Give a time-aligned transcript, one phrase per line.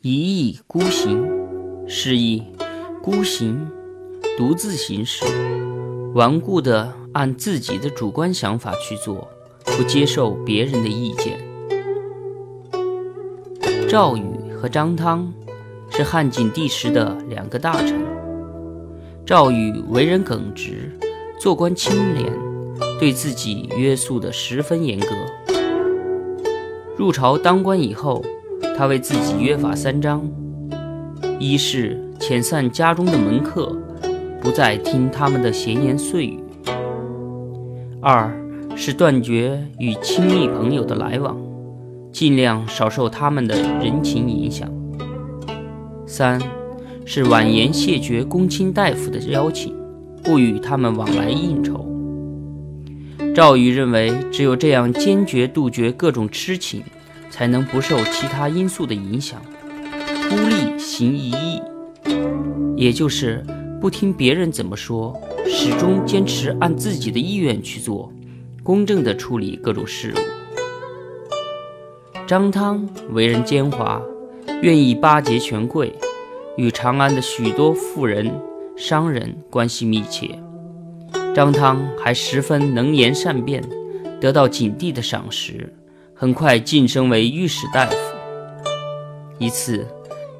[0.00, 1.28] 一意孤行，
[1.88, 2.40] 示意
[3.02, 3.68] 孤行，
[4.36, 5.24] 独自行事，
[6.14, 9.26] 顽固地按自己的主观想法去做，
[9.64, 11.40] 不接受别人的意见。
[13.88, 14.22] 赵禹
[14.54, 15.34] 和张汤
[15.90, 18.00] 是汉景帝时的两个大臣。
[19.26, 20.96] 赵禹为人耿直，
[21.40, 22.32] 做官清廉，
[23.00, 25.08] 对自己约束得十分严格。
[26.96, 28.24] 入朝当官以后，
[28.76, 30.22] 他为自己约法三章：
[31.38, 33.76] 一是遣散家中的门客，
[34.40, 36.38] 不再听他们的闲言碎语；
[38.00, 38.32] 二
[38.76, 41.36] 是断绝与亲密朋友的来往，
[42.12, 44.68] 尽量少受他们的人情影响；
[46.06, 46.40] 三
[47.04, 49.74] 是婉言谢绝公卿大夫的邀请，
[50.22, 51.84] 不与他们往来应酬。
[53.34, 56.82] 赵禹认为，只有这样坚决杜绝各种痴情。
[57.30, 59.40] 才能不受其他因素的影响，
[60.28, 61.62] 孤立行一意，
[62.76, 63.44] 也就是
[63.80, 68.12] 不听别人怎么说，始终坚持按自己的意愿去做，
[68.62, 70.18] 公正地处理各种事务。
[72.26, 74.02] 张汤为人奸猾，
[74.60, 75.94] 愿意巴结权贵，
[76.56, 78.30] 与长安的许多富人、
[78.76, 80.38] 商人关系密切。
[81.34, 83.62] 张汤还十分能言善辩，
[84.20, 85.72] 得到景帝的赏识。
[86.20, 87.94] 很快晋升为御史大夫。
[89.38, 89.86] 一次，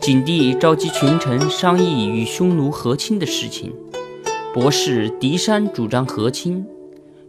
[0.01, 3.73] 景帝召集群臣商议与匈奴和亲的事情，
[4.53, 6.67] 博士狄山主张和亲。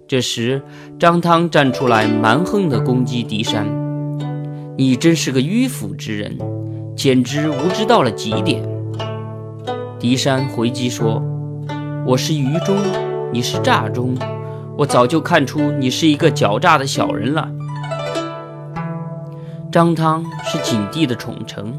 [0.08, 0.64] 这时，
[1.00, 3.68] 张汤站出来蛮横地攻击狄山
[4.76, 6.36] ：“你真是个迂腐之人，
[6.96, 8.68] 简直无知到了极点。”
[10.00, 11.22] 狄山回击说
[12.04, 12.76] ：“我是愚忠，
[13.32, 14.18] 你是诈忠，
[14.76, 17.48] 我早就看出你是一个狡诈的小人了。”
[19.72, 21.72] 张汤是景帝的宠臣，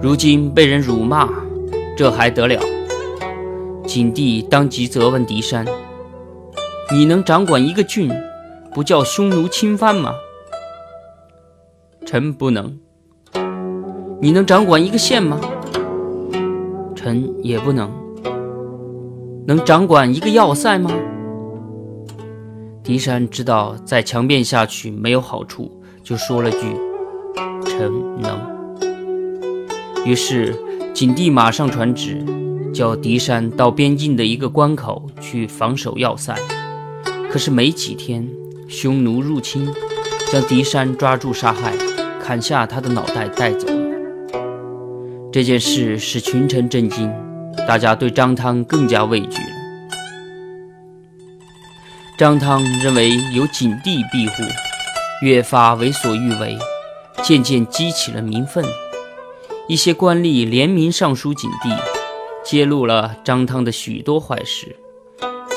[0.00, 1.28] 如今被人辱骂，
[1.96, 2.62] 这还得了？
[3.84, 5.66] 景帝当即责问狄山
[6.92, 8.08] ：“你能掌管一个郡，
[8.72, 10.12] 不叫匈奴侵犯吗
[12.06, 12.78] ？”“臣不能。
[14.22, 15.40] ”“你能掌管一个县吗
[16.94, 17.90] ？”“臣也不能。
[19.44, 20.88] ”“能掌管一个要塞吗？”
[22.84, 26.87] 狄山知道再强辩下去没有好处，就说了句。
[27.78, 28.36] 臣能。
[30.04, 30.52] 于是
[30.92, 32.24] 景帝马上传旨，
[32.74, 36.34] 叫狄山到边境的一个关口去防守要塞。
[37.30, 38.28] 可是没几天，
[38.66, 39.72] 匈奴入侵，
[40.32, 41.72] 将狄山抓住杀害，
[42.20, 43.68] 砍下他的脑袋带走。
[45.30, 47.12] 这件事使群臣震惊，
[47.68, 49.48] 大家对张汤更加畏惧了。
[52.18, 54.42] 张汤认为有景帝庇护，
[55.22, 56.58] 越发为所欲为。
[57.22, 58.64] 渐渐激起了民愤，
[59.66, 61.70] 一些官吏联名上书景帝，
[62.44, 64.74] 揭露了张汤的许多坏事。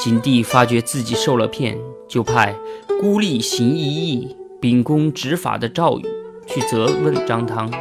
[0.03, 1.77] 景帝发觉自己受了骗，
[2.07, 2.55] 就派
[2.99, 6.05] 孤立行一义、秉公执法的赵禹
[6.47, 7.72] 去责问张汤。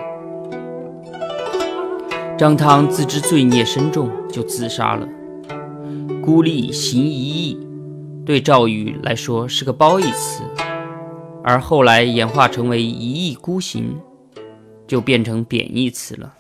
[2.39, 5.09] 张汤自知罪孽深重，就自杀了。
[6.23, 7.59] 孤立行一义
[8.25, 10.43] 对赵禹来说是个褒义词。
[11.43, 13.99] 而后来演化成为一意孤行，
[14.87, 16.35] 就变成贬义词了。